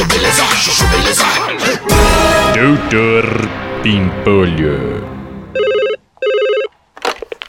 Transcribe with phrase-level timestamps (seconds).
[0.00, 1.24] chuchu beleza, chuchu beleza.
[2.54, 3.24] Doutor
[3.82, 5.04] Pimpolho.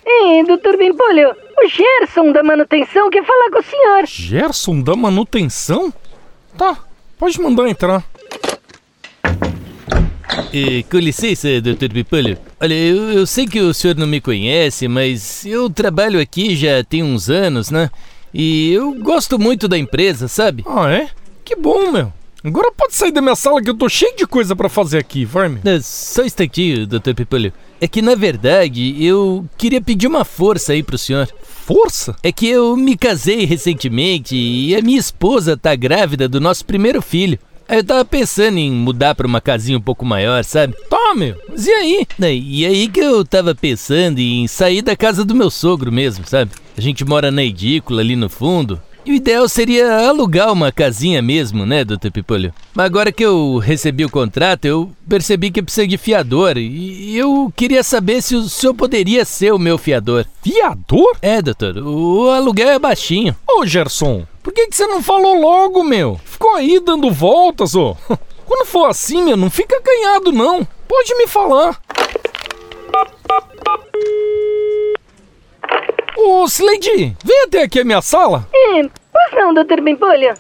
[0.06, 4.06] Ei, doutor Bimpolho, o Gerson da manutenção quer falar com o senhor.
[4.06, 5.94] Gerson da manutenção?
[6.58, 6.78] Tá,
[7.18, 8.04] pode mandar entrar.
[10.54, 11.92] Eh, com licença, Dr.
[11.94, 12.38] Pipolho.
[12.60, 16.84] Olha, eu, eu sei que o senhor não me conhece, mas eu trabalho aqui já
[16.84, 17.90] tem uns anos, né?
[18.34, 20.64] E eu gosto muito da empresa, sabe?
[20.68, 21.10] Ah, é?
[21.46, 22.12] Que bom, meu.
[22.44, 25.26] Agora pode sair da minha sala que eu tô cheio de coisa pra fazer aqui,
[25.26, 25.60] vai, meu.
[25.64, 27.14] Eh, Só um instantinho, Dr.
[27.16, 27.54] Pipolho.
[27.80, 31.28] É que na verdade eu queria pedir uma força aí pro senhor.
[31.44, 32.16] Força?
[32.24, 37.02] É que eu me casei recentemente e a minha esposa tá grávida do nosso primeiro
[37.02, 37.38] filho.
[37.70, 40.76] Aí eu tava pensando em mudar pra uma casinha um pouco maior, sabe?
[40.90, 41.36] Tá, meu.
[41.48, 42.08] Mas e aí?
[42.20, 46.52] E aí que eu tava pensando em sair da casa do meu sogro mesmo, sabe?
[46.78, 48.82] A gente mora na edícula ali no fundo.
[49.04, 52.12] E o ideal seria alugar uma casinha mesmo, né, Dr.
[52.14, 52.54] Pipolho?
[52.74, 56.58] Mas agora que eu recebi o contrato, eu percebi que precisa de fiador.
[56.58, 60.26] E eu queria saber se o senhor poderia ser o meu fiador.
[60.44, 61.18] Fiador?
[61.22, 63.36] É, doutor, o aluguel é baixinho.
[63.50, 66.20] Ô, Gerson, por que, que você não falou logo, meu?
[66.24, 67.98] Ficou aí dando voltas, ô.
[68.46, 70.68] Quando for assim, meu, não fica acanhado, não.
[70.88, 71.80] Pode me falar.
[76.18, 78.48] Ô, Slade, vem até aqui a minha sala.
[79.12, 80.34] Pois não, doutor Bimpolho.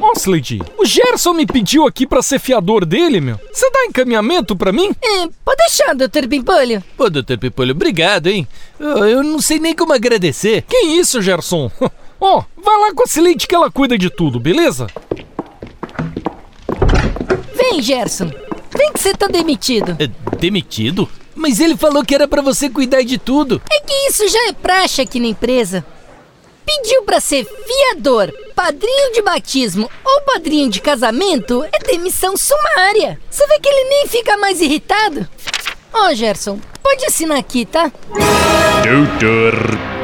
[0.00, 3.38] Ó, Slade, o Gerson me pediu aqui pra ser fiador dele, meu.
[3.52, 4.90] Você dá encaminhamento pra mim?
[5.00, 6.82] É, pode deixar, doutor Pimpolho.
[6.96, 8.46] Pô, doutor Pipolho, obrigado, hein?
[8.80, 10.62] Eu, eu não sei nem como agradecer.
[10.62, 11.70] Que isso, Gerson?
[12.20, 14.88] Ó, vai lá com a Slade que ela cuida de tudo, beleza?
[17.54, 18.30] Vem, Gerson.
[18.76, 19.96] Vem que você tá demitido.
[20.00, 21.08] É, demitido?
[21.34, 23.60] Mas ele falou que era pra você cuidar de tudo.
[23.70, 25.84] É que isso já é praxe aqui na empresa.
[26.64, 33.18] Pediu pra ser fiador, padrinho de batismo ou padrinho de casamento é demissão sumária.
[33.28, 35.28] Você vê que ele nem fica mais irritado?
[35.92, 37.90] Ó, Gerson, pode assinar aqui, tá?
[38.82, 39.54] Doutor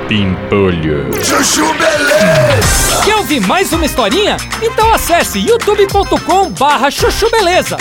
[0.08, 1.12] Pimpolho.
[1.24, 3.04] Chuchu beleza.
[3.04, 4.36] Quer ouvir mais uma historinha?
[4.62, 7.76] Então acesse youtube.com barra chuchu beleza.